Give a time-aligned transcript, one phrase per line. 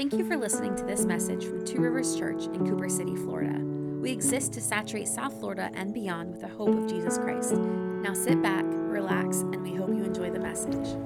[0.00, 3.58] Thank you for listening to this message from Two Rivers Church in Cooper City, Florida.
[4.00, 7.52] We exist to saturate South Florida and beyond with the hope of Jesus Christ.
[7.52, 10.96] Now sit back, relax, and we hope you enjoy the message.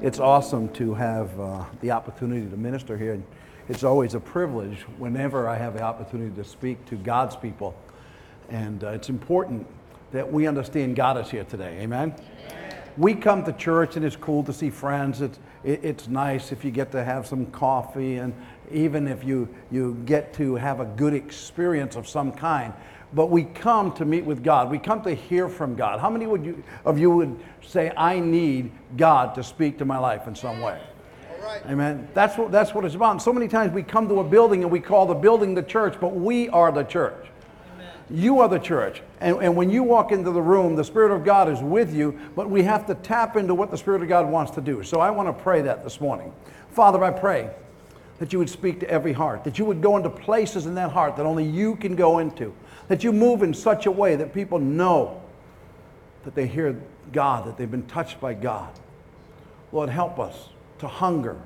[0.00, 3.20] It's awesome to have uh, the opportunity to minister here.
[3.68, 7.74] It's always a privilege whenever I have the opportunity to speak to God's people.
[8.50, 9.66] And uh, it's important
[10.12, 11.80] that we understand God is here today.
[11.80, 12.14] Amen?
[12.16, 12.82] Amen.
[12.96, 15.22] We come to church and it's cool to see friends.
[15.22, 18.34] It's, it, it's nice if you get to have some coffee and
[18.70, 22.72] even if you, you get to have a good experience of some kind.
[23.14, 24.70] But we come to meet with God.
[24.70, 26.00] We come to hear from God.
[26.00, 29.98] How many would you, of you would say, I need God to speak to my
[29.98, 30.80] life in some way?
[31.42, 31.62] Right.
[31.66, 32.08] Amen.
[32.12, 33.12] That's what, that's what it's about.
[33.12, 35.62] And so many times we come to a building and we call the building the
[35.62, 37.26] church, but we are the church.
[38.10, 39.02] You are the church.
[39.20, 42.18] And, and when you walk into the room, the Spirit of God is with you,
[42.34, 44.82] but we have to tap into what the Spirit of God wants to do.
[44.82, 46.32] So I want to pray that this morning.
[46.70, 47.50] Father, I pray
[48.18, 50.90] that you would speak to every heart, that you would go into places in that
[50.90, 52.54] heart that only you can go into,
[52.88, 55.22] that you move in such a way that people know
[56.24, 56.80] that they hear
[57.12, 58.70] God, that they've been touched by God.
[59.72, 61.36] Lord, help us to hunger.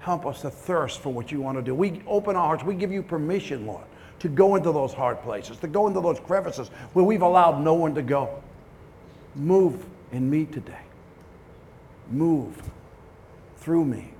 [0.00, 1.74] Help us to thirst for what you want to do.
[1.74, 2.64] We open our hearts.
[2.64, 3.84] We give you permission, Lord,
[4.20, 7.74] to go into those hard places, to go into those crevices where we've allowed no
[7.74, 8.42] one to go.
[9.34, 10.82] Move in me today.
[12.10, 12.62] Move
[13.56, 14.12] through me,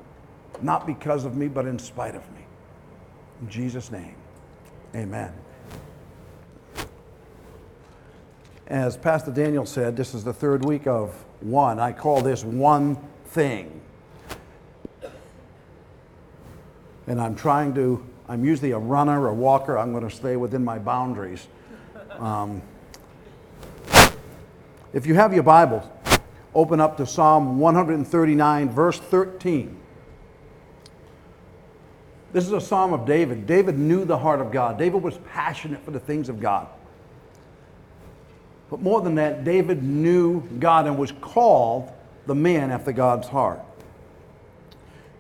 [0.62, 2.44] not because of me, but in spite of me.
[3.42, 4.14] In Jesus' name,
[4.94, 5.32] amen.
[8.66, 11.80] As Pastor Daniel said, this is the third week of one.
[11.80, 13.80] I call this one thing.
[17.08, 19.76] And I'm trying to I'm usually a runner, a walker.
[19.76, 21.48] I'm going to stay within my boundaries.
[22.10, 22.62] Um,
[24.92, 25.82] if you have your Bibles,
[26.54, 29.76] open up to Psalm 139, verse 13.
[32.32, 33.48] This is a psalm of David.
[33.48, 34.78] David knew the heart of God.
[34.78, 36.68] David was passionate for the things of God.
[38.70, 41.90] But more than that, David knew God and was called
[42.26, 43.60] the man after God's heart.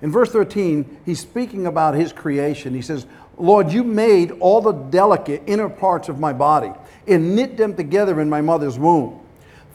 [0.02, 2.74] In verse 13, he's speaking about his creation.
[2.74, 3.06] He says,
[3.36, 6.72] Lord, you made all the delicate inner parts of my body
[7.06, 9.20] and knit them together in my mother's womb.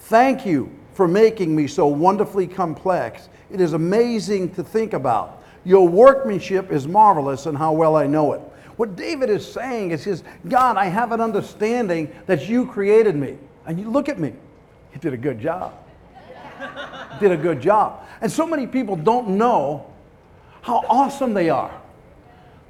[0.02, 3.30] Thank you for making me so wonderfully complex.
[3.52, 5.44] It is amazing to think about.
[5.64, 8.42] Your workmanship is marvelous, and how well I know it.
[8.78, 13.38] What David is saying is, his, God, I have an understanding that you created me.
[13.66, 14.34] And you look at me.
[14.94, 15.74] You did a good job.
[17.20, 18.06] did a good job.
[18.22, 19.88] And so many people don't know
[20.66, 21.80] how awesome they are.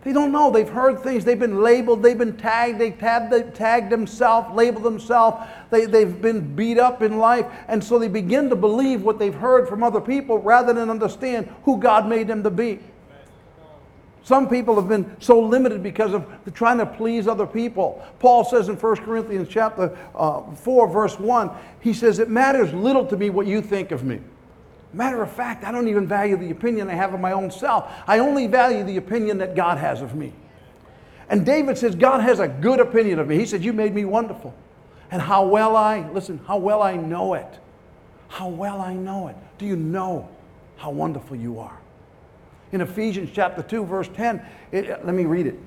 [0.03, 0.51] They don't know.
[0.51, 1.23] They've heard things.
[1.23, 2.03] They've been labeled.
[2.03, 2.78] They've been tagged.
[2.78, 5.47] They've tagged, they tagged themselves, labeled themselves.
[5.69, 7.45] They, they've been beat up in life.
[7.69, 11.47] And so they begin to believe what they've heard from other people rather than understand
[11.63, 12.81] who God made them to be.
[14.23, 18.06] Some people have been so limited because of trying to please other people.
[18.19, 23.06] Paul says in 1 Corinthians chapter uh, 4, verse 1, he says, It matters little
[23.06, 24.19] to me what you think of me.
[24.95, 27.91] Matter of fact, I don't even value the opinion I have of my own self.
[28.07, 30.31] I only value the opinion that God has of me.
[31.28, 33.38] And David says, God has a good opinion of me.
[33.38, 34.53] He said, You made me wonderful.
[35.11, 37.59] And how well I, listen, how well I know it.
[38.29, 39.35] How well I know it.
[39.57, 40.29] Do you know
[40.78, 41.77] how wonderful you are?
[42.72, 45.59] In Ephesians chapter 2, verse 10, it, uh, let me read it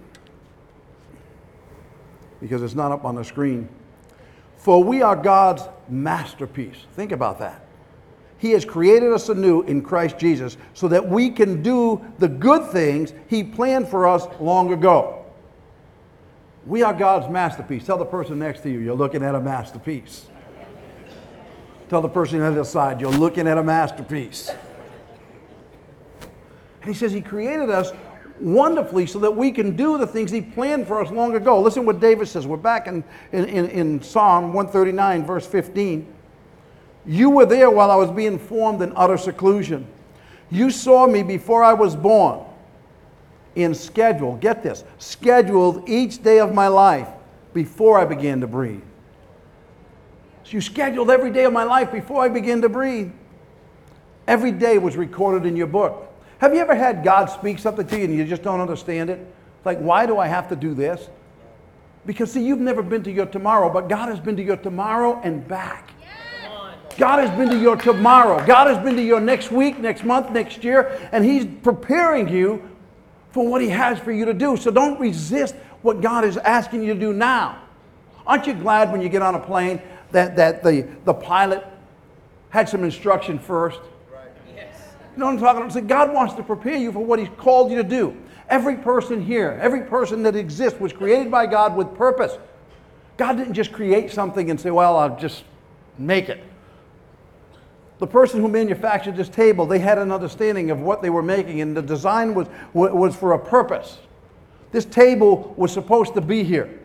[2.41, 3.69] because it's not up on the screen.
[4.57, 6.79] For we are God's masterpiece.
[6.95, 7.68] Think about that.
[8.39, 12.71] He has created us anew in Christ Jesus so that we can do the good
[12.71, 15.27] things He planned for us long ago.
[16.65, 17.85] We are God's masterpiece.
[17.85, 20.27] Tell the person next to you, you're looking at a masterpiece.
[21.89, 24.51] Tell the person on the other side, you're looking at a masterpiece.
[26.83, 27.91] And He says He created us
[28.39, 31.61] wonderfully so that we can do the things He planned for us long ago.
[31.61, 32.47] Listen what David says.
[32.47, 36.15] We're back in, in, in Psalm 139, verse 15.
[37.07, 39.87] You were there while I was being formed in utter seclusion.
[40.51, 42.45] You saw me before I was born
[43.55, 47.09] in schedule, get this, scheduled each day of my life
[47.55, 48.83] before I began to breathe.
[50.45, 53.11] So you scheduled every day of my life before I began to breathe.
[54.27, 56.13] Every day was recorded in your book.
[56.39, 59.27] Have you ever had God speak something to you and you just don't understand it?
[59.69, 61.09] like, why do I have to do this?
[62.07, 65.21] Because, see, you've never been to your tomorrow, but God has been to your tomorrow
[65.23, 65.91] and back.
[66.99, 68.45] God has been to your tomorrow.
[68.45, 72.69] God has been to your next week, next month, next year, and He's preparing you
[73.31, 74.57] for what He has for you to do.
[74.57, 77.63] So don't resist what God is asking you to do now.
[78.27, 79.81] Aren't you glad when you get on a plane
[80.11, 81.65] that, that the, the pilot
[82.51, 83.79] had some instruction first?
[84.13, 84.29] Right.
[84.57, 84.75] Yes.
[85.15, 85.73] You know what I'm talking about?
[85.73, 88.17] So God wants to prepare you for what He's called you to do.
[88.49, 92.37] Every person here, every person that exists was created by God with purpose.
[93.17, 95.45] God didn't just create something and say, well, I'll just
[95.97, 96.43] make it.
[97.99, 101.61] The person who manufactured this table, they had an understanding of what they were making,
[101.61, 103.99] and the design was, was for a purpose.
[104.71, 106.79] This table was supposed to be here.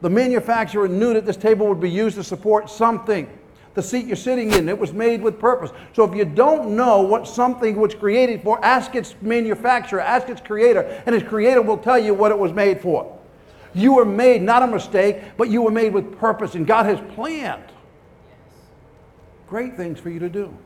[0.00, 3.28] The manufacturer knew that this table would be used to support something.
[3.74, 5.70] The seat you're sitting in, it was made with purpose.
[5.94, 10.40] So if you don't know what something was created for, ask its manufacturer, ask its
[10.40, 13.18] creator, and its creator will tell you what it was made for.
[13.74, 17.00] You were made, not a mistake, but you were made with purpose, and God has
[17.14, 17.64] planned
[19.48, 20.56] great things for you to do.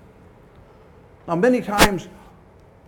[1.28, 2.08] Now, many times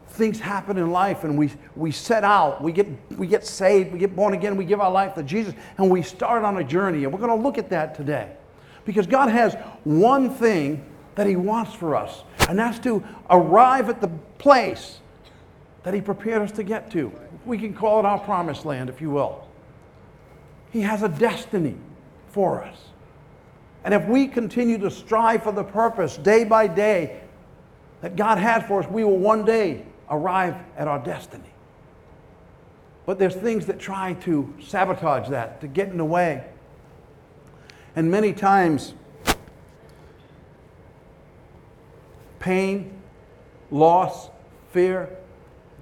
[0.09, 2.87] things happen in life and we, we set out, we get,
[3.17, 6.03] we get saved, we get born again, we give our life to Jesus, and we
[6.03, 7.05] start on a journey.
[7.05, 8.31] And we're going to look at that today.
[8.85, 9.55] Because God has
[9.85, 14.09] one thing that He wants for us, and that's to arrive at the
[14.39, 14.99] place
[15.85, 17.13] that He prepared us to get to.
[17.45, 19.47] We can call it our promised land, if you will.
[20.71, 21.77] He has a destiny
[22.31, 22.77] for us.
[23.85, 27.21] And if we continue to strive for the purpose day by day
[28.01, 31.45] that God has for us, we will one day arrive at our destiny.
[33.07, 36.47] But there's things that try to sabotage that, to get in the way.
[37.95, 38.95] And many times,
[42.39, 42.99] pain,
[43.71, 44.31] loss,
[44.73, 45.11] fear,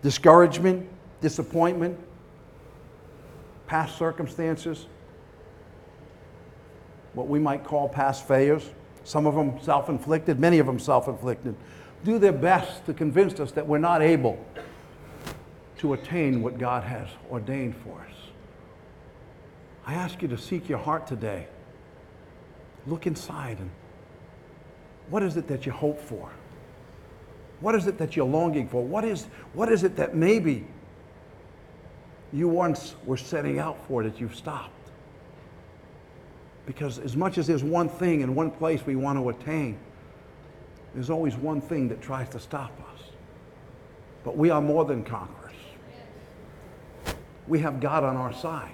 [0.03, 0.89] discouragement,
[1.21, 1.99] disappointment,
[3.69, 4.87] past circumstances,
[7.15, 8.69] what we might call past failures,
[9.05, 11.55] some of them self inflicted, many of them self inflicted,
[12.05, 14.45] do their best to convince us that we're not able
[15.79, 18.17] to attain what God has ordained for us.
[19.87, 21.47] I ask you to seek your heart today.
[22.87, 23.71] Look inside and
[25.11, 26.31] what is it that you hope for?
[27.61, 28.83] What is it that you're longing for?
[28.83, 30.67] What is, what is it that maybe
[32.33, 34.82] you once were setting out for that you've stopped?
[36.67, 39.79] Because as much as there's one thing and one place we want to attain,
[40.95, 43.01] there's always one thing that tries to stop us.
[44.25, 45.55] But we are more than conquerors.
[47.49, 48.73] We have God on our side.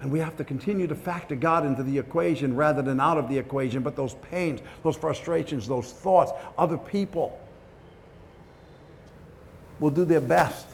[0.00, 3.28] And we have to continue to factor God into the equation rather than out of
[3.28, 3.82] the equation.
[3.82, 7.38] But those pains, those frustrations, those thoughts, other people
[9.80, 10.66] will do their best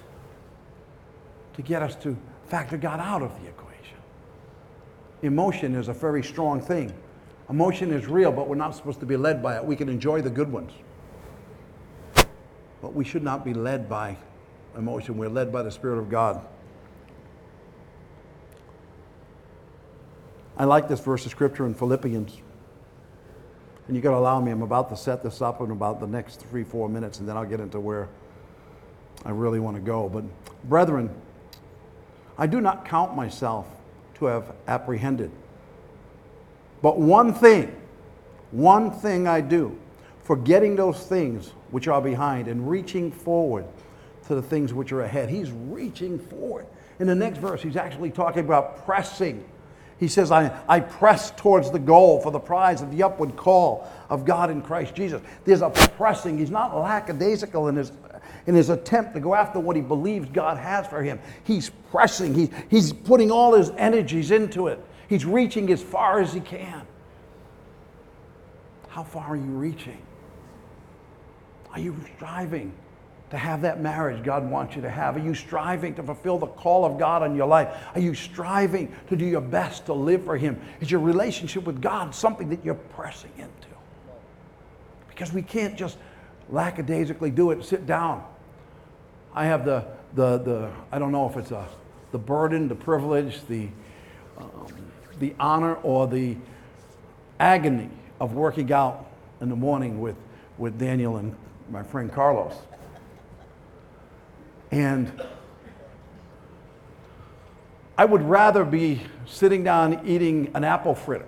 [1.56, 2.16] to get us to
[2.46, 3.73] factor God out of the equation
[5.24, 6.92] emotion is a very strong thing.
[7.48, 9.64] Emotion is real, but we're not supposed to be led by it.
[9.64, 10.72] We can enjoy the good ones.
[12.80, 14.16] But we should not be led by
[14.76, 15.16] emotion.
[15.16, 16.46] We're led by the Spirit of God.
[20.56, 22.36] I like this verse of scripture in Philippians.
[23.86, 26.06] And you got to allow me, I'm about to set this up in about the
[26.06, 28.08] next three, four minutes, and then I'll get into where
[29.24, 30.08] I really want to go.
[30.08, 30.24] But,
[30.68, 31.10] brethren,
[32.38, 33.66] I do not count myself
[34.26, 35.30] have apprehended.
[36.82, 37.74] But one thing,
[38.50, 39.78] one thing I do,
[40.24, 43.64] forgetting those things which are behind and reaching forward
[44.26, 45.28] to the things which are ahead.
[45.28, 46.66] He's reaching forward.
[46.98, 49.44] In the next verse, he's actually talking about pressing.
[49.98, 53.88] He says, I, I press towards the goal for the prize of the upward call
[54.08, 55.22] of God in Christ Jesus.
[55.44, 56.38] There's a pressing.
[56.38, 57.92] He's not lackadaisical in his
[58.46, 61.18] in his attempt to go after what he believes God has for him.
[61.44, 64.84] He's pressing, he, he's putting all his energies into it.
[65.08, 66.86] He's reaching as far as he can.
[68.88, 70.00] How far are you reaching?
[71.72, 72.72] Are you striving
[73.30, 75.16] to have that marriage God wants you to have?
[75.16, 77.74] Are you striving to fulfill the call of God on your life?
[77.94, 80.60] Are you striving to do your best to live for Him?
[80.80, 83.68] Is your relationship with God something that you're pressing into?
[85.08, 85.98] Because we can't just
[86.50, 88.24] lackadaisically do it, sit down
[89.34, 91.66] I have the, the, the I don't know if it's a,
[92.12, 93.68] the burden, the privilege, the,
[94.38, 94.66] um,
[95.18, 96.36] the honor, or the
[97.40, 99.06] agony of working out
[99.40, 100.16] in the morning with,
[100.56, 101.34] with Daniel and
[101.70, 102.54] my friend Carlos.
[104.70, 105.20] And
[107.98, 111.26] I would rather be sitting down eating an apple fritter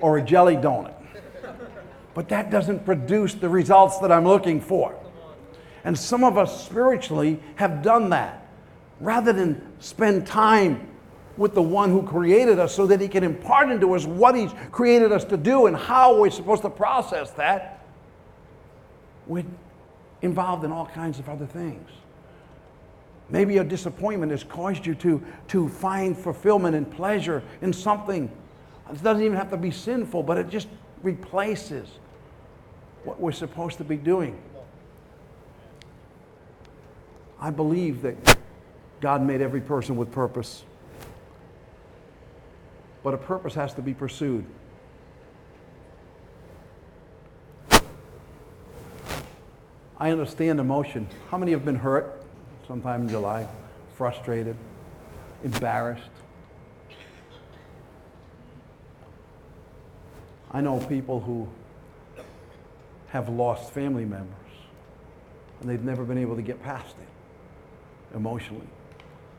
[0.00, 0.94] or a jelly donut.
[2.14, 4.94] But that doesn't produce the results that I'm looking for.
[5.84, 8.46] And some of us spiritually have done that.
[9.00, 10.88] Rather than spend time
[11.36, 14.52] with the one who created us so that he can impart into us what he's
[14.70, 17.84] created us to do and how we're supposed to process that,
[19.26, 19.44] we're
[20.22, 21.90] involved in all kinds of other things.
[23.30, 28.30] Maybe your disappointment has caused you to, to find fulfillment and pleasure in something.
[28.90, 30.68] It doesn't even have to be sinful, but it just
[31.02, 31.88] replaces
[33.02, 34.38] what we're supposed to be doing.
[37.40, 38.38] I believe that
[39.00, 40.64] God made every person with purpose.
[43.02, 44.46] But a purpose has to be pursued.
[49.98, 51.06] I understand emotion.
[51.30, 52.22] How many have been hurt
[52.66, 53.46] sometime in July?
[53.96, 54.56] Frustrated,
[55.44, 56.02] embarrassed.
[60.50, 61.48] I know people who
[63.08, 64.30] have lost family members
[65.60, 67.13] and they've never been able to get past it
[68.14, 68.66] emotionally.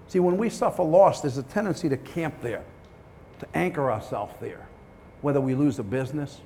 [0.07, 2.63] See, when we suffer loss, there's a tendency to camp there,
[3.39, 4.67] to anchor ourselves there,
[5.21, 6.41] whether we lose a business,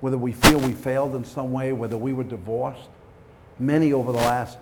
[0.00, 2.88] whether we feel we failed in some way, whether we were divorced.
[3.58, 4.58] Many over the last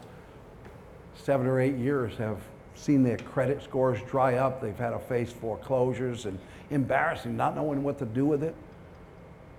[1.15, 2.39] seven or eight years have
[2.75, 4.61] seen their credit scores dry up.
[4.61, 6.39] They've had to face foreclosures and
[6.71, 8.55] embarrassing, not knowing what to do with it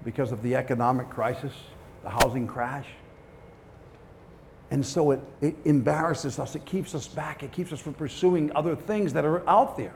[0.03, 1.53] because of the economic crisis,
[2.03, 2.87] the housing crash.
[4.73, 8.51] And so it, it embarrasses us, it keeps us back, it keeps us from pursuing
[8.55, 9.93] other things that are out there.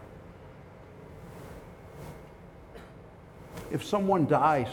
[3.71, 4.67] If someone dies,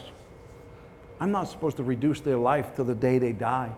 [1.20, 3.72] I'm not supposed to reduce their life to the day they die.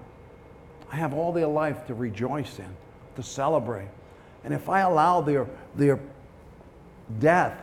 [0.90, 2.76] I have all their life to rejoice in,
[3.14, 3.88] to celebrate.
[4.42, 6.00] And if I allow their, their
[7.20, 7.56] death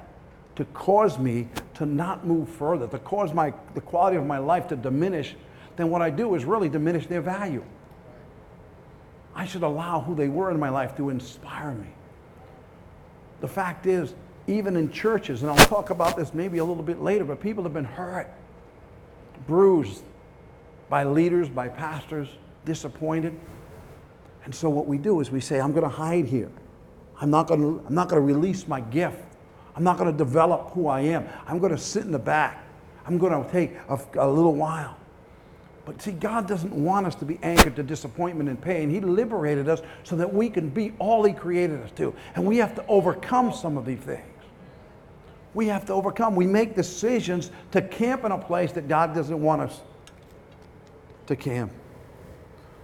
[0.55, 4.69] to cause me to not move further, to cause my, the quality of my life
[4.69, 5.35] to diminish,
[5.75, 7.65] then what I do is really diminish their value.
[9.35, 11.87] I should allow who they were in my life to inspire me.
[13.41, 14.13] The fact is,
[14.47, 17.63] even in churches, and I'll talk about this maybe a little bit later, but people
[17.63, 18.29] have been hurt,
[19.47, 20.03] bruised
[20.89, 22.27] by leaders, by pastors,
[22.65, 23.37] disappointed.
[24.45, 26.51] And so what we do is we say, I'm going to hide here.
[27.19, 29.23] I'm not going to, I'm not going to release my gift.
[29.75, 31.27] I'm not going to develop who I am.
[31.47, 32.63] I'm going to sit in the back.
[33.05, 34.97] I'm going to take a, a little while.
[35.85, 38.89] But see, God doesn't want us to be anchored to disappointment and pain.
[38.89, 42.13] He liberated us so that we can be all He created us to.
[42.35, 44.23] And we have to overcome some of these things.
[45.53, 46.35] We have to overcome.
[46.35, 49.81] We make decisions to camp in a place that God doesn't want us
[51.27, 51.71] to camp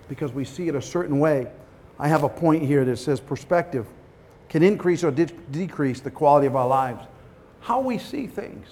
[0.08, 1.48] because we see it a certain way.
[1.98, 3.88] I have a point here that says perspective
[4.50, 7.06] can increase or de- decrease the quality of our lives.
[7.62, 8.68] How we see things.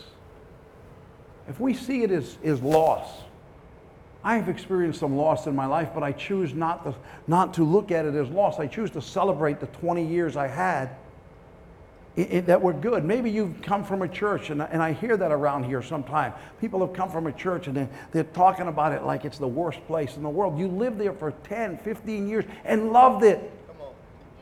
[1.48, 3.10] If we see it as, as loss,
[4.24, 6.96] I have experienced some loss in my life, but I choose not to,
[7.28, 8.60] not to look at it as loss.
[8.60, 10.90] I choose to celebrate the 20 years I had
[12.18, 13.06] it, it, that were good.
[13.06, 16.34] Maybe you've come from a church, and, and I hear that around here sometimes.
[16.60, 19.48] People have come from a church and they, they're talking about it like it's the
[19.48, 20.58] worst place in the world.
[20.58, 23.54] You lived there for 10, 15 years and loved it.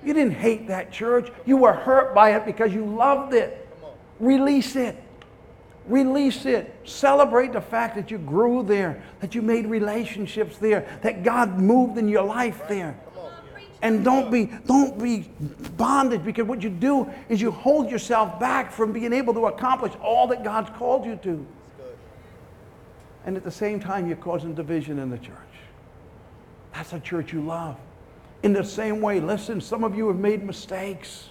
[0.03, 1.29] You didn't hate that church.
[1.45, 3.67] You were hurt by it because you loved it.
[4.19, 5.01] Release it.
[5.87, 6.73] Release it.
[6.83, 11.97] Celebrate the fact that you grew there, that you made relationships there, that God moved
[11.97, 12.97] in your life there.
[13.81, 15.29] And don't be, don't be
[15.77, 19.93] bonded because what you do is you hold yourself back from being able to accomplish
[20.01, 21.45] all that God's called you to.
[23.25, 25.35] And at the same time, you're causing division in the church.
[26.73, 27.77] That's a church you love.
[28.43, 31.29] In the same way, listen, some of you have made mistakes.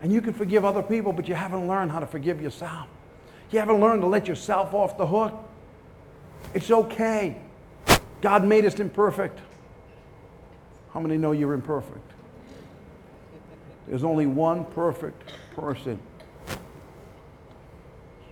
[0.00, 2.86] And you can forgive other people, but you haven't learned how to forgive yourself.
[3.50, 5.34] You haven't learned to let yourself off the hook.
[6.54, 7.36] It's okay.
[8.20, 9.38] God made us imperfect.
[10.92, 12.12] How many know you're imperfect?
[13.86, 15.98] There's only one perfect person.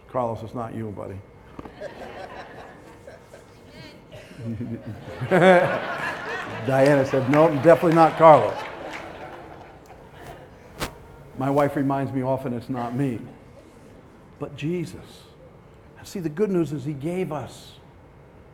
[0.08, 1.16] Carlos, it's not you, buddy.
[6.66, 8.54] Diana said, no, definitely not Carlos.
[11.38, 13.20] My wife reminds me often it's not me,
[14.38, 15.04] but Jesus.
[16.02, 17.72] See, the good news is He gave us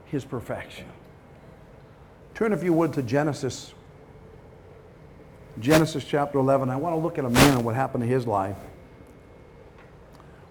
[0.06, 0.86] His perfection.
[2.34, 3.74] Turn, if you would, to Genesis.
[5.60, 6.70] Genesis chapter 11.
[6.70, 8.56] I want to look at a man and what happened to his life.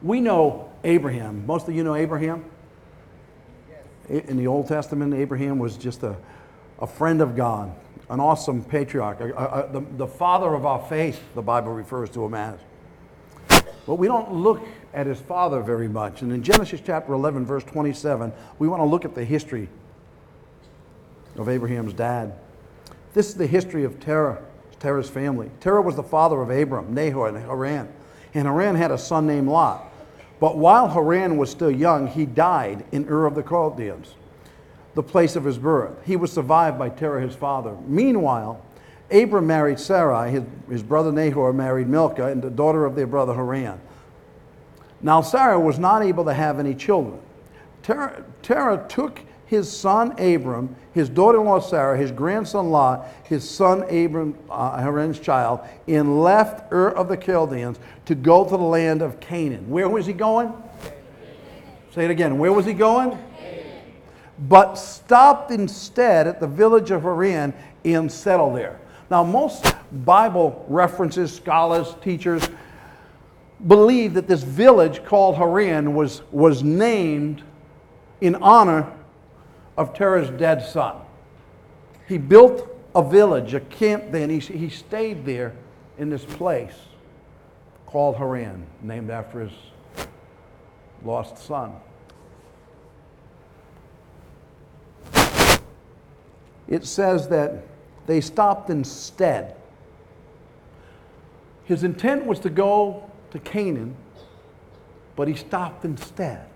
[0.02, 1.46] We know Abraham.
[1.46, 2.46] Most of you know Abraham.
[4.10, 6.16] In the Old Testament, Abraham was just a,
[6.80, 7.74] a friend of God,
[8.12, 12.24] an awesome patriarch, a, a, the, the father of our faith, the Bible refers to
[12.26, 12.60] him as.
[13.88, 14.62] But we don't look
[14.94, 16.22] at his father very much.
[16.22, 19.70] And in Genesis chapter 11, verse 27, we want to look at the history
[21.38, 22.34] of Abraham's dad.
[23.14, 24.42] This is the history of Terah,
[24.82, 25.50] Terah's family.
[25.62, 27.88] Terah was the father of Abram, Nahor, and Haran.
[28.34, 29.90] And Haran had a son named Lot.
[30.42, 34.16] But while Haran was still young, he died in Ur of the Chaldeans
[34.94, 35.94] the place of his birth.
[36.06, 37.76] He was survived by Terah, his father.
[37.88, 38.64] Meanwhile,
[39.12, 43.34] Abram married Sarai, his, his brother Nahor married Milcah, and the daughter of their brother
[43.34, 43.80] Haran.
[45.02, 47.20] Now, Sarah was not able to have any children.
[47.84, 53.84] Terah, took his son Abram, his daughter in law Sarah, his grandson Lot, his son
[53.84, 59.02] Abram, uh, Haran's child, and left Ur of the Chaldeans to go to the land
[59.02, 59.70] of Canaan.
[59.70, 60.54] Where was he going?
[61.94, 62.38] Say it again.
[62.38, 63.18] Where was he going?
[64.42, 67.54] But stopped instead at the village of Haran
[67.86, 68.80] and settled there.
[69.10, 72.50] Now, most Bible references, scholars, teachers
[73.68, 77.44] believe that this village called Haran was, was named
[78.22, 78.92] in honor
[79.78, 80.98] of Terah's dead son.
[82.08, 85.54] He built a village, a camp there, and he, he stayed there
[85.98, 86.76] in this place
[87.86, 89.52] called Haran, named after his
[91.04, 91.74] lost son.
[96.72, 97.66] It says that
[98.08, 99.56] they stopped instead.
[101.66, 103.94] His intent was to go to Canaan,
[105.18, 106.48] but he stopped instead.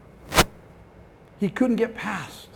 [1.39, 2.47] He couldn't get past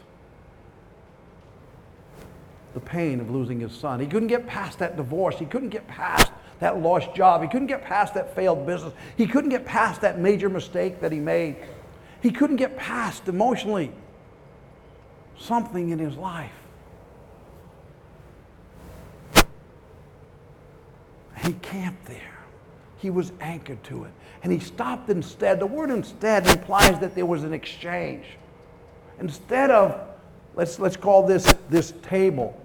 [2.74, 4.00] the pain of losing his son.
[4.00, 5.38] He couldn't get past that divorce.
[5.38, 7.42] He couldn't get past that lost job.
[7.42, 8.94] He couldn't get past that failed business.
[9.18, 11.58] He couldn't get past that major mistake that he made.
[12.22, 13.92] He couldn't get past emotionally
[15.38, 16.59] something in his life.
[21.50, 22.38] He camped there.
[22.98, 24.12] He was anchored to it.
[24.44, 25.60] And he stopped instead.
[25.60, 28.24] The word instead implies that there was an exchange.
[29.20, 30.00] Instead of,
[30.53, 32.56] let's, let's call this this table,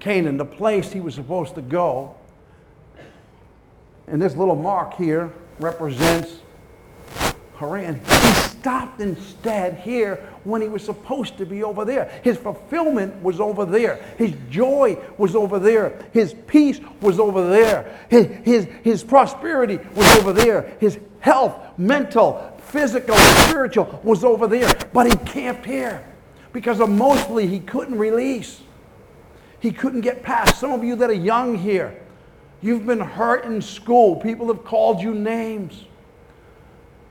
[0.00, 2.14] Canaan, the place he was supposed to go.
[4.06, 6.40] And this little mark here represents
[7.56, 7.94] Haran.
[7.94, 12.10] He stopped instead here when he was supposed to be over there.
[12.24, 14.04] His fulfillment was over there.
[14.18, 16.04] His joy was over there.
[16.12, 17.96] His peace was over there.
[18.10, 20.76] His, his, his prosperity was over there.
[20.80, 24.74] His health, mental, physical, spiritual was over there.
[24.92, 26.04] But he camped here
[26.52, 28.62] because emotionally he couldn't release.
[29.60, 30.58] He couldn't get past.
[30.58, 32.02] Some of you that are young here,
[32.60, 34.16] you've been hurt in school.
[34.16, 35.84] People have called you names.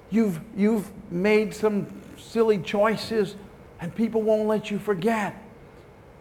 [0.10, 1.88] You've, you've made some
[2.18, 3.36] silly choices
[3.80, 5.36] and people won't let you forget.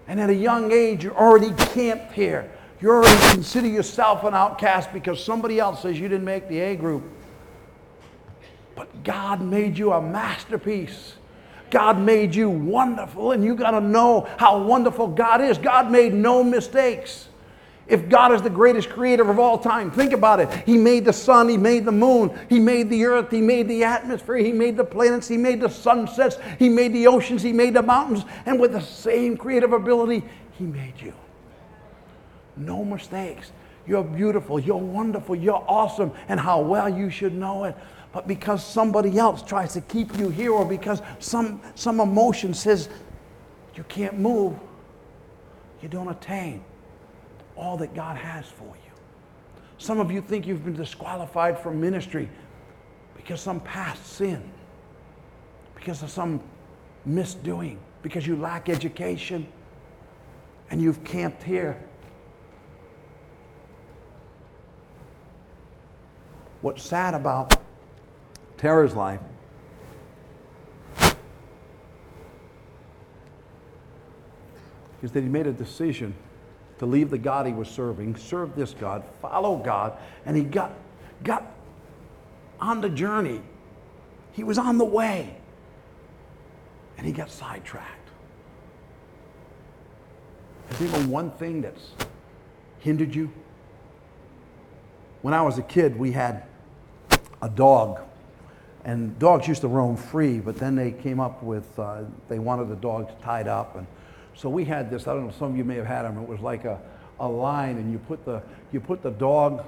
[0.07, 2.51] And at a young age, you're already camped here.
[2.81, 6.77] You already consider yourself an outcast because somebody else says you didn't make the A
[6.77, 7.05] group.
[8.75, 11.15] But God made you a masterpiece.
[11.71, 15.59] God made you wonderful, and you got to know how wonderful God is.
[15.59, 17.29] God made no mistakes.
[17.87, 20.51] If God is the greatest creator of all time, think about it.
[20.65, 23.85] He made the sun, He made the moon, He made the earth, He made the
[23.85, 27.75] atmosphere, He made the planets, He made the sunsets, He made the oceans, He made
[27.75, 31.13] the mountains, and with the same creative ability, He made you.
[32.57, 33.53] No mistakes.
[33.87, 37.77] You're beautiful, you're wonderful, you're awesome, and how well you should know it.
[38.13, 42.89] But because somebody else tries to keep you here, or because some, some emotion says
[43.75, 44.59] you can't move,
[45.83, 46.65] you don't attain
[47.57, 48.93] all that God has for you.
[49.79, 52.29] Some of you think you've been disqualified from ministry
[53.17, 54.43] because some past sin,
[55.75, 56.41] because of some
[57.07, 59.47] misdoing, because you lack education,
[60.71, 61.83] and you've camped here.
[66.63, 67.61] What's sad about
[68.57, 69.21] Terah's life
[75.03, 76.15] is that he made a decision
[76.85, 80.73] to leave the God he was serving, serve this God, follow God, and he got,
[81.23, 81.51] got
[82.61, 83.41] on the journey.
[84.33, 85.35] He was on the way,
[86.99, 88.11] and he got sidetracked.
[90.69, 91.93] Has been one thing that's
[92.81, 93.33] hindered you?
[95.23, 96.43] When I was a kid, we had
[97.41, 98.01] a dog,
[98.85, 102.69] and dogs used to roam free, but then they came up with, uh, they wanted
[102.69, 103.87] the dogs tied up, and
[104.35, 106.19] so we had this, I don't know, some of you may have had them.
[106.19, 106.81] It was like a,
[107.21, 108.43] a line and you put the,
[108.73, 109.65] you put the dog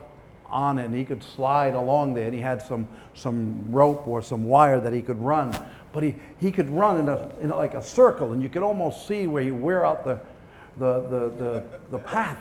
[0.47, 4.23] on it and he could slide along there and he had some, some rope or
[4.23, 5.57] some wire that he could run.
[5.93, 9.07] But he, he could run in, a, in like a circle and you could almost
[9.07, 10.21] see where you wear out the,
[10.79, 12.39] the, the, the, the path.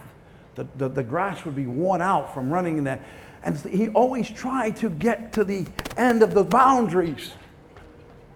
[0.56, 3.02] The, the, the grass would be worn out from running in that.
[3.44, 5.66] And he always tried to get to the
[5.98, 7.34] end of the boundaries.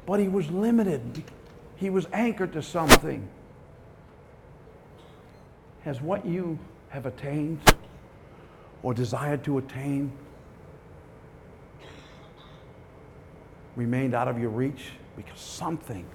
[0.05, 1.23] But he was limited.
[1.77, 3.27] He was anchored to something.
[5.83, 7.59] Has what you have attained
[8.83, 10.11] or desired to attain
[13.75, 14.91] remained out of your reach?
[15.15, 16.05] Because something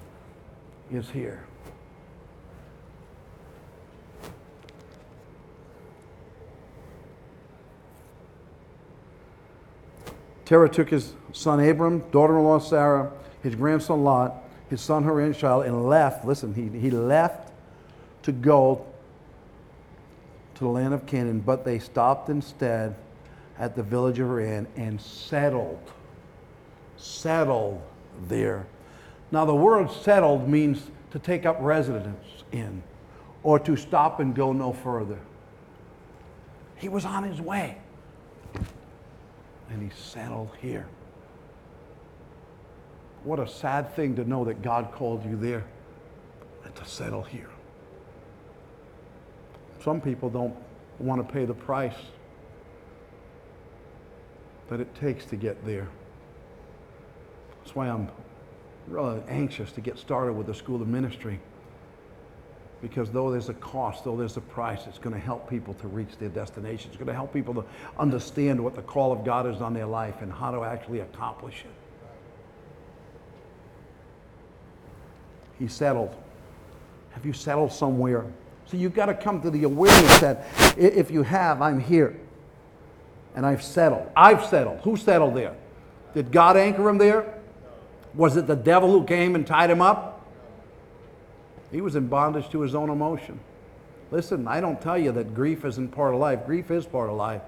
[0.91, 1.45] is here.
[10.45, 15.33] Terah took his son Abram, daughter in law Sarah, his grandson Lot, his son Haran
[15.33, 16.23] and left.
[16.23, 17.51] Listen, he, he left
[18.23, 18.85] to go
[20.55, 22.95] to the land of Canaan, but they stopped instead
[23.59, 25.91] at the village of Haran and settled.
[26.97, 27.81] Settled
[28.27, 28.65] there.
[29.31, 32.83] Now, the word settled means to take up residence in
[33.43, 35.19] or to stop and go no further.
[36.77, 37.77] He was on his way
[39.69, 40.87] and he settled here.
[43.23, 45.63] What a sad thing to know that God called you there
[46.63, 47.49] and to settle here.
[49.85, 50.55] Some people don't
[50.97, 51.93] want to pay the price
[54.67, 55.87] that it takes to get there.
[57.59, 58.09] That's why I'm
[58.87, 61.39] really anxious to get started with the School of Ministry.
[62.81, 65.87] Because though there's a cost, though there's a price, it's going to help people to
[65.87, 66.89] reach their destination.
[66.89, 67.63] It's going to help people to
[67.99, 71.63] understand what the call of God is on their life and how to actually accomplish
[71.63, 71.71] it.
[75.59, 76.15] He settled.
[77.11, 78.25] Have you settled somewhere?
[78.67, 80.45] So you've got to come to the awareness that
[80.77, 82.19] if you have, I'm here.
[83.35, 84.09] And I've settled.
[84.15, 84.79] I've settled.
[84.81, 85.55] Who settled there?
[86.13, 87.39] Did God anchor him there?
[88.13, 90.25] Was it the devil who came and tied him up?
[91.71, 93.39] He was in bondage to his own emotion.
[94.11, 96.45] Listen, I don't tell you that grief isn't part of life.
[96.45, 97.41] Grief is part of life.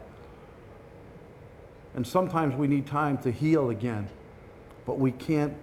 [1.96, 4.10] And sometimes we need time to heal again,
[4.86, 5.56] but we can't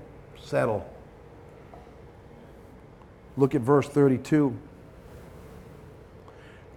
[0.43, 0.89] settle.
[3.37, 4.57] Look at verse 32.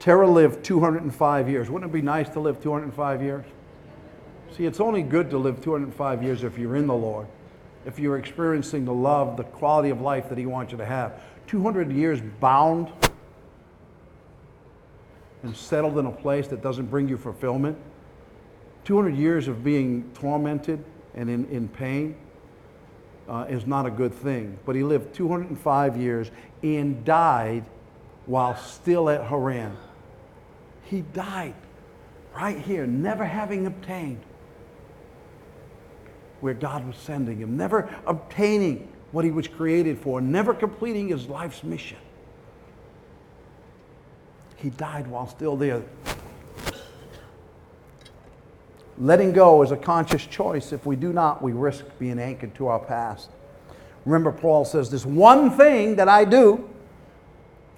[0.08, 1.70] Terah lived 205 years.
[1.70, 3.46] Wouldn't it be nice to live 205 years?
[4.56, 7.28] See, it's only good to live 205 years if you're in the Lord,
[7.86, 11.22] if you're experiencing the love, the quality of life that He wants you to have.
[11.48, 12.90] 200 years bound
[15.44, 17.78] and settled in a place that doesn't bring you fulfillment.
[18.86, 22.16] 200 years of being tormented and in, in pain
[23.28, 24.58] uh, is not a good thing.
[24.66, 26.32] But he lived 205 years
[26.64, 27.66] and died
[28.26, 29.76] while still at Haran.
[30.90, 31.56] He died
[32.36, 34.22] right here, never having obtained
[36.40, 41.28] where God was sending him, never obtaining what he was created for, never completing his
[41.28, 41.98] life's mission.
[44.56, 45.84] He died while still there.
[48.98, 50.72] Letting go is a conscious choice.
[50.72, 53.30] If we do not, we risk being anchored to our past.
[54.06, 56.70] Remember, Paul says, This one thing that I do,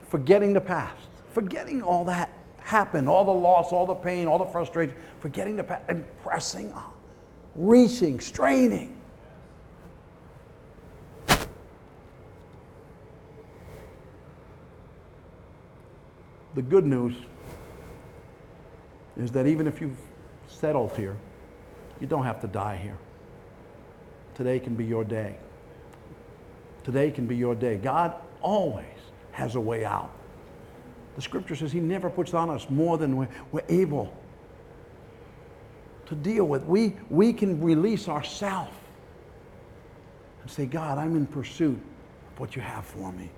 [0.10, 2.30] forgetting the past, forgetting all that
[2.70, 6.72] happened, all the loss, all the pain, all the frustration, forgetting the past, and pressing
[6.74, 6.92] on,
[7.56, 8.96] reaching, straining.
[16.54, 17.16] The good news
[19.18, 19.98] is that even if you've
[20.48, 21.18] settled here,
[22.00, 22.98] you don't have to die here.
[24.36, 25.36] Today can be your day.
[26.84, 27.78] Today can be your day.
[27.78, 28.86] God always
[29.32, 30.12] has a way out.
[31.20, 34.18] The scripture says He never puts on us more than we're, we're able
[36.06, 36.64] to deal with.
[36.64, 38.72] We, we can release ourselves
[40.42, 41.78] and say, God, I'm in pursuit
[42.32, 43.30] of what you have for me.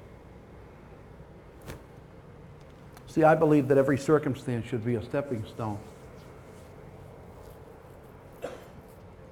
[3.08, 5.80] See, I believe that every circumstance should be a stepping stone,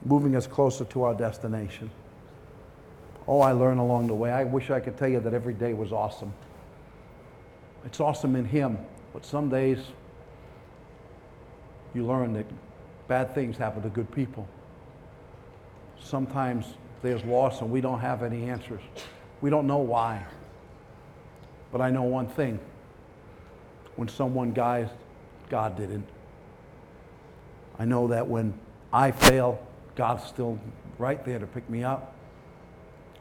[0.04, 1.92] moving us closer to our destination.
[3.28, 4.32] Oh, I learn along the way.
[4.32, 6.34] I wish I could tell you that every day was awesome.
[7.86, 8.78] It's awesome in Him,
[9.14, 9.80] but some days
[11.94, 12.46] you learn that
[13.08, 14.48] bad things happen to good people.
[16.00, 16.66] Sometimes
[17.02, 18.82] there's loss and we don't have any answers.
[19.42, 20.26] We don't know why.
[21.72, 22.60] But I know one thing
[23.96, 24.90] when someone dies,
[25.50, 26.08] God didn't.
[27.78, 28.54] I know that when
[28.92, 29.66] I fail,
[29.96, 30.60] God's still
[30.98, 32.14] right there to pick me up.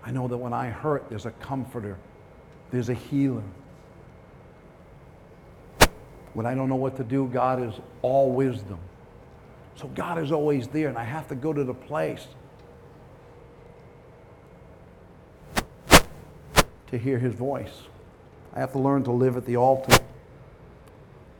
[0.04, 1.96] I know that when I hurt, there's a comforter,
[2.70, 3.42] there's a healer.
[6.38, 8.78] When I don't know what to do, God is all wisdom.
[9.74, 12.28] So God is always there, and I have to go to the place
[16.92, 17.82] to hear his voice.
[18.54, 19.98] I have to learn to live at the altar.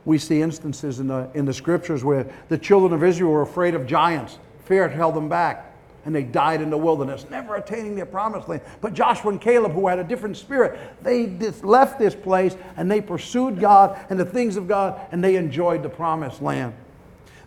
[0.03, 3.75] We see instances in the, in the scriptures where the children of Israel were afraid
[3.75, 4.37] of giants.
[4.65, 5.68] Fear held them back
[6.05, 8.61] and they died in the wilderness, never attaining their promised land.
[8.81, 11.27] But Joshua and Caleb, who had a different spirit, they
[11.61, 15.83] left this place and they pursued God and the things of God and they enjoyed
[15.83, 16.73] the promised land.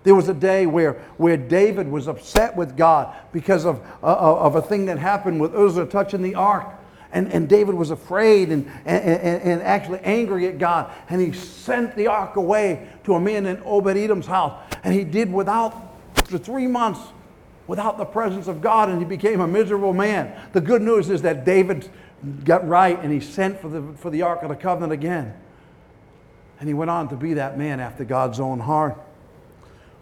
[0.05, 4.57] There was a day where, where David was upset with God because of, uh, of
[4.57, 6.67] a thing that happened with Uzzah touching the ark.
[7.13, 10.91] And, and David was afraid and, and, and actually angry at God.
[11.09, 14.59] And he sent the ark away to a man in Obed Edom's house.
[14.83, 15.95] And he did without,
[16.27, 17.01] for three months,
[17.67, 20.35] without the presence of God and he became a miserable man.
[20.53, 21.89] The good news is that David
[22.45, 25.35] got right and he sent for the, for the Ark of the Covenant again.
[26.61, 28.99] And he went on to be that man after God's own heart.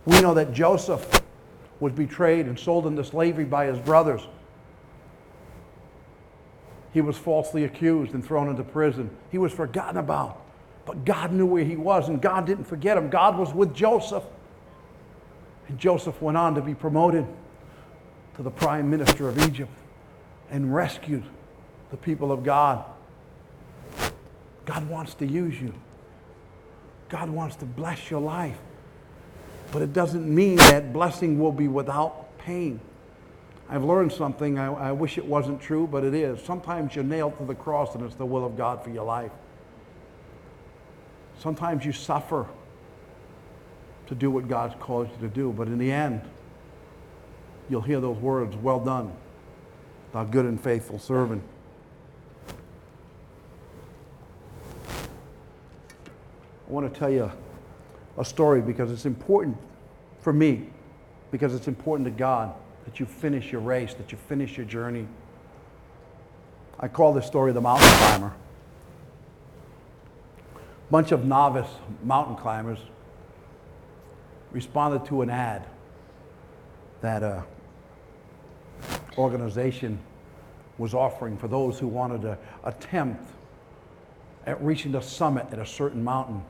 [0.05, 1.23] We know that Joseph
[1.79, 4.27] was betrayed and sold into slavery by his brothers.
[6.93, 9.11] He was falsely accused and thrown into prison.
[9.31, 10.43] He was forgotten about.
[10.85, 13.11] But God knew where he was, and God didn't forget him.
[13.11, 14.25] God was with Joseph.
[15.69, 17.27] And Joseph went on to be promoted
[18.41, 19.71] to the prime minister of Egypt
[20.51, 21.23] and rescued
[21.91, 22.83] the people of God.
[24.65, 25.75] God wants to use you.
[27.11, 28.57] God wants to bless your life.
[29.73, 32.81] But it doesn't mean that blessing will be without pain.
[33.69, 34.59] I've learned something.
[34.59, 36.43] I, I, wish it wasn't true, but it is.
[36.43, 39.33] Sometimes you're nailed to the cross and it's the will of God for your life.
[41.41, 42.47] Sometimes you suffer
[44.07, 46.23] to do what God's called you to do, but in the end,
[47.71, 49.13] you'll hear those words, Well done,
[50.13, 51.43] thou good and faithful servant.
[56.69, 57.31] I want to tell you
[58.19, 59.57] a story because it's important
[60.21, 60.69] for me,
[61.31, 62.53] because it's important to God
[62.85, 65.07] that you finish your race, that you finish your journey.
[66.79, 68.35] I call this story the mountain climber.
[70.57, 71.69] A bunch of novice
[72.03, 72.79] mountain climbers
[74.51, 75.67] responded to an ad
[77.01, 77.45] that a
[79.21, 79.99] organization
[80.79, 83.25] was offering for those who wanted to attempt
[84.47, 86.43] at reaching the summit at a certain mountain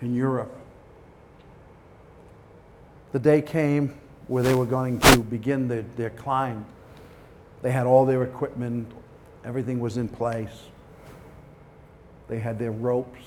[0.00, 0.54] in Europe.
[3.12, 3.94] The day came
[4.28, 6.64] where they were going to begin their, their climb.
[7.62, 8.92] They had all their equipment,
[9.44, 10.66] everything was in place.
[12.28, 13.22] They had their ropes,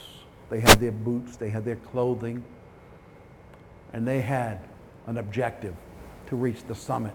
[0.50, 2.44] they had their boots, they had their clothing,
[3.94, 4.60] and they had
[5.08, 5.76] an objective
[6.28, 7.14] to reach the summit.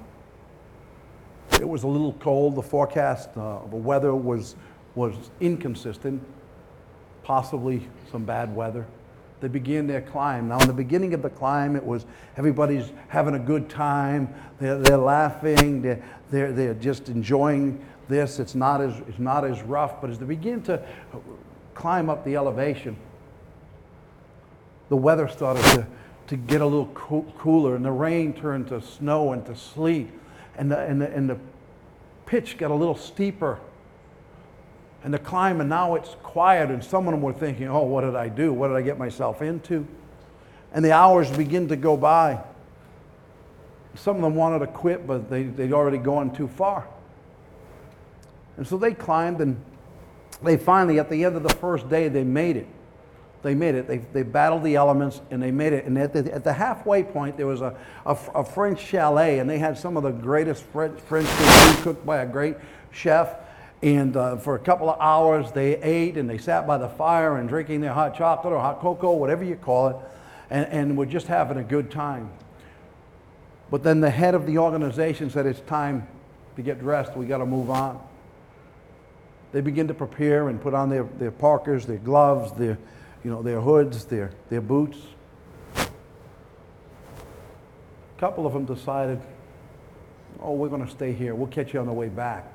[1.60, 2.54] It was a little cold.
[2.54, 4.56] The forecast uh, the weather was,
[4.94, 6.22] was inconsistent,
[7.22, 8.86] possibly some bad weather.
[9.40, 10.48] They began their climb.
[10.48, 14.32] Now, in the beginning of the climb, it was everybody's having a good time.
[14.58, 15.82] They're, they're laughing.
[15.82, 18.38] They're, they're, they're just enjoying this.
[18.38, 20.00] It's not, as, it's not as rough.
[20.00, 20.82] But as they begin to
[21.74, 22.96] climb up the elevation,
[24.88, 25.86] the weather started to,
[26.28, 30.08] to get a little co- cooler, and the rain turned to snow and to sleet,
[30.56, 31.38] and the, and, the, and the
[32.26, 33.58] pitch got a little steeper
[35.06, 38.00] and the climb, and now it's quiet, and some of them were thinking, oh, what
[38.00, 38.52] did I do?
[38.52, 39.86] What did I get myself into?
[40.72, 42.42] And the hours begin to go by.
[43.94, 46.88] Some of them wanted to quit, but they, they'd already gone too far.
[48.56, 49.62] And so they climbed, and
[50.42, 52.66] they finally, at the end of the first day, they made it.
[53.46, 53.86] They made it.
[53.86, 55.84] They, they battled the elements and they made it.
[55.84, 59.48] And at the, at the halfway point, there was a, a, a French chalet, and
[59.48, 62.56] they had some of the greatest French, French food cooked by a great
[62.90, 63.36] chef.
[63.82, 67.36] And uh, for a couple of hours, they ate and they sat by the fire
[67.36, 69.96] and drinking their hot chocolate or hot cocoa, whatever you call it,
[70.50, 72.28] and, and were just having a good time.
[73.70, 76.08] But then the head of the organization said, It's time
[76.56, 77.16] to get dressed.
[77.16, 78.02] We got to move on.
[79.52, 82.76] They begin to prepare and put on their, their parkers, their gloves, their,
[83.24, 84.98] you know, their hoods, their, their boots.
[85.76, 85.88] A
[88.18, 89.20] couple of them decided,
[90.40, 91.34] Oh, we're going to stay here.
[91.34, 92.52] We'll catch you on the way back.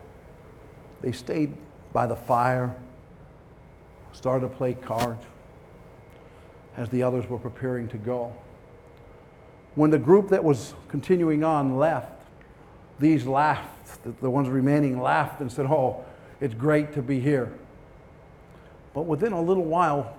[1.02, 1.54] They stayed
[1.94, 2.76] by the fire,
[4.14, 5.26] started to play cards
[6.78, 8.34] as the others were preparing to go.
[9.76, 12.12] When the group that was continuing on left,
[13.00, 16.04] these laughed, the ones remaining laughed and said, Oh,
[16.40, 17.52] it's great to be here.
[18.94, 20.16] But within a little while,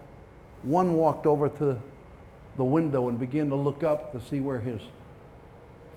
[0.62, 1.80] one walked over to
[2.56, 4.80] the window and began to look up to see where his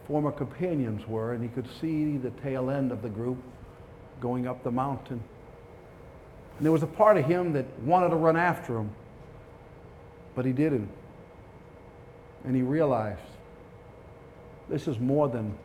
[0.08, 3.38] former companions were, and he could see the tail end of the group
[4.22, 5.22] going up the mountain.
[6.58, 8.90] And there was a part of him that wanted to run after him,
[10.36, 10.90] but he didn't.
[12.46, 13.20] And he realized
[14.70, 15.58] this is more than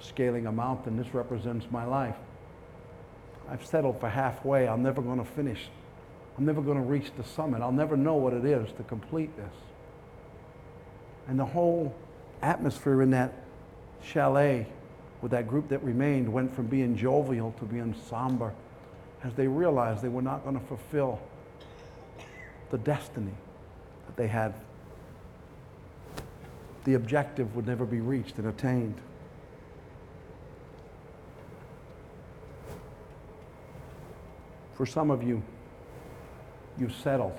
[0.00, 2.16] scaling a mountain, this represents my life.
[3.48, 4.68] I've settled for halfway.
[4.68, 5.68] I'm never going to finish.
[6.36, 7.62] I'm never going to reach the summit.
[7.62, 9.52] I'll never know what it is to complete this.
[11.28, 11.94] And the whole
[12.42, 13.32] atmosphere in that
[14.02, 14.66] chalet
[15.22, 18.52] with that group that remained went from being jovial to being somber
[19.24, 21.18] as they realized they were not going to fulfill
[22.70, 23.32] the destiny
[24.06, 24.52] that they had.
[26.84, 28.94] The objective would never be reached and attained.
[34.74, 35.42] For some of you,
[36.78, 37.38] you settled.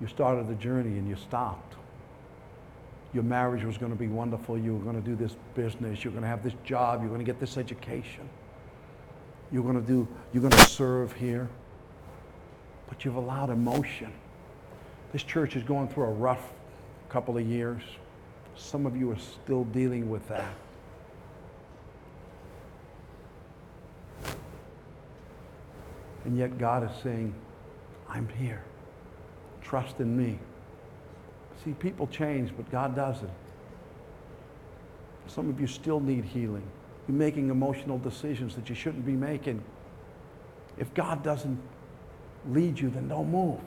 [0.00, 1.72] You started the journey and you stopped
[3.12, 4.56] your marriage was going to be wonderful.
[4.56, 6.02] You were going to do this business.
[6.02, 7.00] You're going to have this job.
[7.00, 8.28] You're going to get this education.
[9.50, 11.48] You're going to do, you're going to serve here.
[12.88, 14.12] But you've allowed emotion.
[15.12, 16.52] This church is going through a rough
[17.10, 17.82] couple of years.
[18.56, 20.54] Some of you are still dealing with that.
[26.24, 27.34] And yet God is saying,
[28.12, 28.62] I'm here.
[29.62, 30.38] Trust in me.
[31.64, 33.30] See, people change, but God doesn't.
[35.28, 36.66] Some of you still need healing.
[37.08, 39.62] You're making emotional decisions that you shouldn't be making.
[40.76, 41.58] If God doesn't
[42.50, 43.60] lead you, then don't move.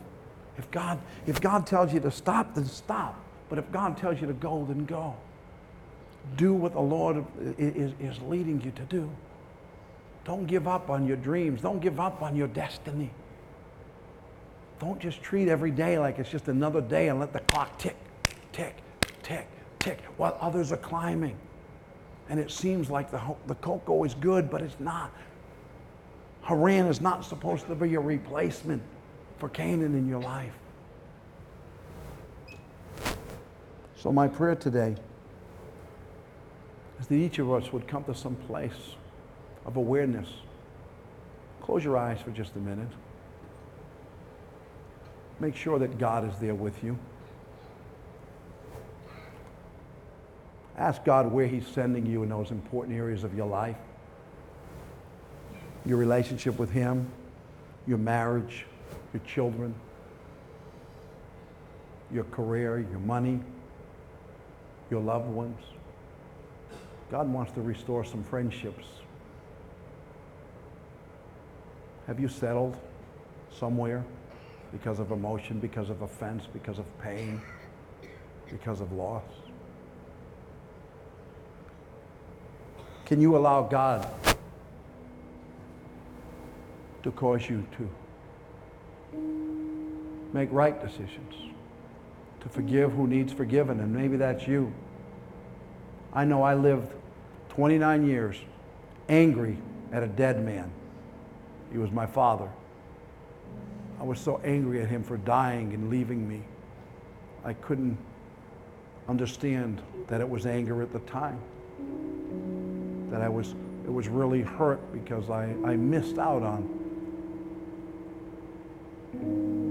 [0.57, 3.19] If God, if God tells you to stop, then stop.
[3.49, 5.15] But if God tells you to go, then go.
[6.37, 7.25] Do what the Lord
[7.57, 9.09] is, is leading you to do.
[10.23, 11.61] Don't give up on your dreams.
[11.61, 13.11] Don't give up on your destiny.
[14.79, 17.95] Don't just treat every day like it's just another day and let the clock tick,
[18.51, 18.75] tick,
[19.23, 19.47] tick,
[19.79, 21.37] tick while others are climbing.
[22.29, 25.13] And it seems like the, the cocoa is good, but it's not.
[26.41, 28.81] Haran is not supposed to be a replacement
[29.37, 30.53] for Canaan in your life.
[33.97, 34.95] So, my prayer today
[36.99, 38.95] is that each of us would come to some place
[39.65, 40.27] of awareness.
[41.61, 42.89] Close your eyes for just a minute.
[45.45, 46.97] Make sure that God is there with you.
[50.75, 53.77] Ask God where He's sending you in those important areas of your life
[55.85, 57.07] your relationship with Him,
[57.85, 58.65] your marriage,
[59.13, 59.75] your children,
[62.11, 63.39] your career, your money,
[64.89, 65.61] your loved ones.
[67.11, 68.85] God wants to restore some friendships.
[72.07, 72.75] Have you settled
[73.59, 74.03] somewhere
[74.77, 77.41] because of emotion, because of offense, because of pain,
[78.51, 79.23] because of loss?
[83.05, 84.07] Can you allow God
[87.03, 87.89] to cause you to
[90.33, 91.35] make right decisions,
[92.41, 94.73] to forgive who needs forgiven, and maybe that's you.
[96.11, 96.91] I know I lived
[97.49, 98.35] 29 years
[99.07, 99.57] angry
[99.93, 100.69] at a dead man.
[101.71, 102.49] He was my father.
[103.99, 106.41] I was so angry at him for dying and leaving me.
[107.43, 107.97] I couldn't
[109.07, 111.39] understand that it was anger at the time.
[113.09, 113.55] That I was,
[113.85, 116.63] it was really hurt because I, I missed out on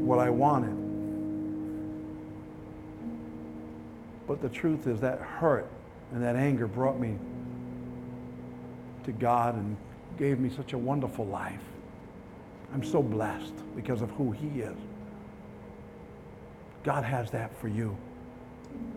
[0.07, 0.77] what I wanted.
[4.27, 5.69] But the truth is that hurt
[6.13, 7.19] and that anger brought me
[9.05, 9.77] to God and
[10.17, 11.61] gave me such a wonderful life.
[12.75, 14.77] I'm so blessed because of who He is.
[16.83, 17.97] God has that for you.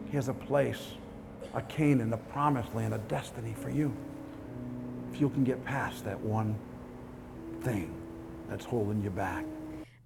[0.09, 0.95] He has a place,
[1.53, 3.95] a Canaan, a promised land, a destiny for you.
[5.13, 6.57] If you can get past that one
[7.61, 7.93] thing
[8.49, 9.45] that's holding you back.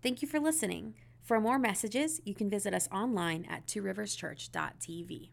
[0.04, 0.96] Thank you for listening.
[1.22, 5.30] For more messages, you can visit us online at tworiverschurch.tv.